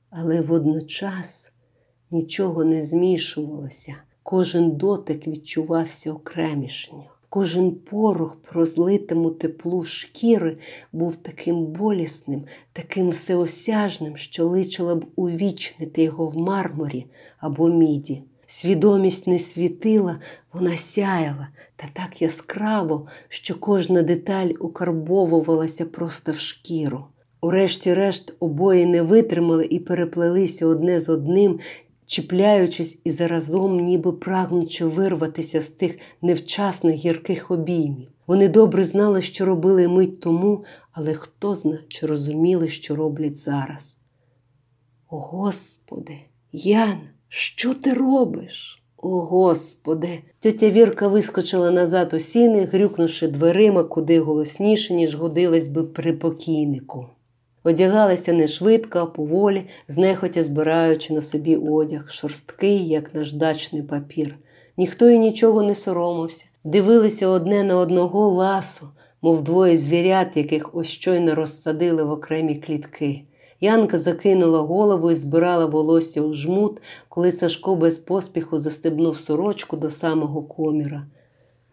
Але 0.09 0.41
водночас 0.41 1.51
нічого 2.11 2.63
не 2.63 2.85
змішувалося, 2.85 3.95
кожен 4.23 4.71
дотик 4.71 5.27
відчувався 5.27 6.11
окремішньо. 6.11 7.12
Кожен 7.33 7.71
порох 7.71 8.35
про 8.35 8.65
злитому 8.65 9.31
теплу 9.31 9.83
шкіри 9.83 10.57
був 10.91 11.15
таким 11.15 11.65
болісним, 11.65 12.43
таким 12.73 13.09
всеосяжним, 13.09 14.17
що 14.17 14.45
личило 14.45 14.95
б 14.95 15.05
увічнити 15.15 16.03
його 16.03 16.27
в 16.27 16.37
мармурі 16.37 17.05
або 17.37 17.69
міді. 17.69 18.23
Свідомість 18.47 19.27
не 19.27 19.39
світила, 19.39 20.19
вона 20.53 20.77
сяяла 20.77 21.47
та 21.75 21.87
так 21.93 22.21
яскраво, 22.21 23.07
що 23.29 23.55
кожна 23.59 24.01
деталь 24.01 24.49
укарбовувалася 24.59 25.85
просто 25.85 26.31
в 26.31 26.37
шкіру. 26.37 27.05
Урешті-решт 27.41 28.33
обоє 28.39 28.85
не 28.85 29.01
витримали 29.01 29.65
і 29.65 29.79
переплелися 29.79 30.65
одне 30.65 30.99
з 30.99 31.09
одним, 31.09 31.59
чіпляючись 32.05 32.99
і 33.03 33.11
заразом, 33.11 33.79
ніби 33.79 34.11
прагнучи 34.11 34.85
вирватися 34.85 35.61
з 35.61 35.67
тих 35.67 35.99
невчасних 36.21 36.95
гірких 36.95 37.51
обіймів. 37.51 38.07
Вони 38.27 38.49
добре 38.49 38.83
знали, 38.83 39.21
що 39.21 39.45
робили 39.45 39.87
мить 39.87 40.19
тому, 40.19 40.63
але 40.91 41.13
хто 41.13 41.55
зна, 41.55 41.79
чи 41.87 42.05
розуміли, 42.05 42.67
що 42.67 42.95
роблять 42.95 43.35
зараз. 43.35 43.97
О 45.09 45.19
Господи, 45.19 46.17
Ян, 46.51 46.97
що 47.27 47.73
ти 47.73 47.93
робиш? 47.93 48.83
О 48.97 49.19
Господи! 49.19 50.23
Тетя 50.39 50.69
Вірка 50.69 51.07
вискочила 51.07 51.71
назад 51.71 52.13
у 52.13 52.19
сіни, 52.19 52.65
грюкнувши 52.65 53.27
дверима 53.27 53.83
куди 53.83 54.19
голосніше, 54.19 54.93
ніж 54.93 55.15
годилась 55.15 55.67
би 55.67 55.83
при 55.83 56.13
покійнику. 56.13 57.05
Одягалися 57.63 58.33
не 58.33 58.47
швидко, 58.47 58.99
а 58.99 59.05
поволі, 59.05 59.65
знехотя 59.87 60.43
збираючи 60.43 61.13
на 61.13 61.21
собі 61.21 61.55
одяг, 61.55 62.11
шорсткий, 62.11 62.87
як 62.87 63.15
наждачний 63.15 63.81
папір. 63.81 64.35
Ніхто 64.77 65.09
і 65.09 65.19
нічого 65.19 65.63
не 65.63 65.75
соромився, 65.75 66.45
дивилися 66.63 67.27
одне 67.27 67.63
на 67.63 67.77
одного 67.77 68.29
ласу, 68.29 68.87
мов 69.21 69.43
двоє 69.43 69.77
звірят, 69.77 70.37
яких 70.37 70.75
ось 70.75 70.87
щойно 70.87 71.35
розсадили 71.35 72.03
в 72.03 72.11
окремі 72.11 72.55
клітки. 72.55 73.21
Янка 73.61 73.97
закинула 73.97 74.59
голову 74.59 75.11
і 75.11 75.15
збирала 75.15 75.65
волосся 75.65 76.21
у 76.21 76.33
жмут, 76.33 76.81
коли 77.09 77.31
Сашко 77.31 77.75
без 77.75 77.97
поспіху 77.97 78.59
застебнув 78.59 79.17
сорочку 79.17 79.77
до 79.77 79.89
самого 79.89 80.43
коміра. 80.43 81.05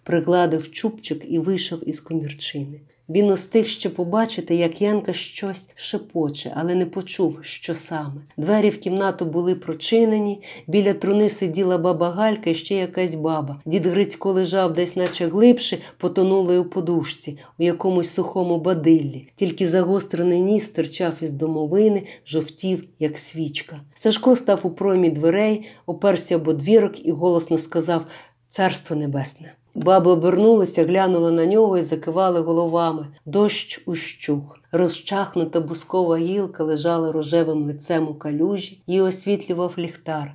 Пригладив 0.03 0.71
чубчик 0.71 1.25
і 1.29 1.39
вийшов 1.39 1.89
із 1.89 2.01
комірчини. 2.01 2.81
Він 3.11 3.31
устиг 3.31 3.67
ще 3.67 3.89
побачити, 3.89 4.55
як 4.55 4.83
Янка 4.83 5.13
щось 5.13 5.69
шепоче, 5.75 6.53
але 6.57 6.75
не 6.75 6.87
почув, 6.87 7.39
що 7.43 7.75
саме. 7.75 8.23
Двері 8.37 8.71
в 8.71 8.79
кімнату 8.79 9.25
були 9.25 9.55
прочинені, 9.55 10.43
біля 10.67 10.95
труни 10.95 11.29
сиділа 11.29 11.79
баба 11.79 12.11
Галька 12.11 12.51
і 12.51 12.55
ще 12.55 12.75
якась 12.75 13.15
баба. 13.15 13.61
Дід 13.67 13.87
Грицько 13.87 14.33
лежав 14.33 14.75
десь, 14.75 14.97
наче 14.97 15.27
глибше, 15.27 15.79
потонули 15.97 16.59
у 16.59 16.65
подушці, 16.65 17.39
у 17.59 17.63
якомусь 17.63 18.11
сухому 18.11 18.59
бадиллі. 18.59 19.29
Тільки 19.37 19.69
загострений 19.69 20.41
ніс 20.41 20.65
стирчав 20.65 21.15
із 21.21 21.33
домовини, 21.33 22.03
жовтів, 22.27 22.85
як 22.99 23.19
свічка. 23.19 23.81
Сашко 23.95 24.37
став 24.37 24.61
у 24.63 24.71
проймі 24.71 25.11
дверей, 25.11 25.67
оперся 25.87 26.37
об 26.37 26.49
одвірок 26.49 27.07
і 27.07 27.11
голосно 27.11 27.59
сказав 27.59 28.07
Царство 28.49 28.97
небесне. 28.97 29.53
Баби 29.75 30.11
обернулися, 30.11 30.85
глянули 30.85 31.33
на 31.33 31.47
нього 31.47 31.79
і 31.79 31.83
закивали 31.83 32.41
головами. 32.41 33.07
Дощ 33.25 33.83
ущух. 33.87 34.59
Розчахнута 34.73 35.61
бускова 35.61 36.19
гілка 36.19 36.65
лежала 36.65 37.13
рожевим 37.13 37.67
лицем 37.67 38.09
у 38.09 38.15
калюжі 38.15 38.83
і 38.87 39.01
освітлював 39.01 39.75
ліхтар. 39.79 40.35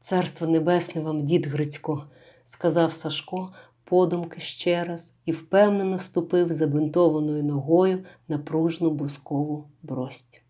Царство 0.00 0.46
небесне 0.46 1.00
вам, 1.00 1.24
дід 1.24 1.46
Грицько, 1.46 2.04
сказав 2.44 2.92
Сашко, 2.92 3.52
подумки 3.84 4.40
ще 4.40 4.84
раз 4.84 5.14
і 5.26 5.32
впевнено 5.32 5.98
ступив 5.98 6.52
забинтованою 6.52 7.42
ногою 7.42 8.04
на 8.28 8.38
пружну 8.38 8.90
бускову 8.90 9.64
брость. 9.82 10.41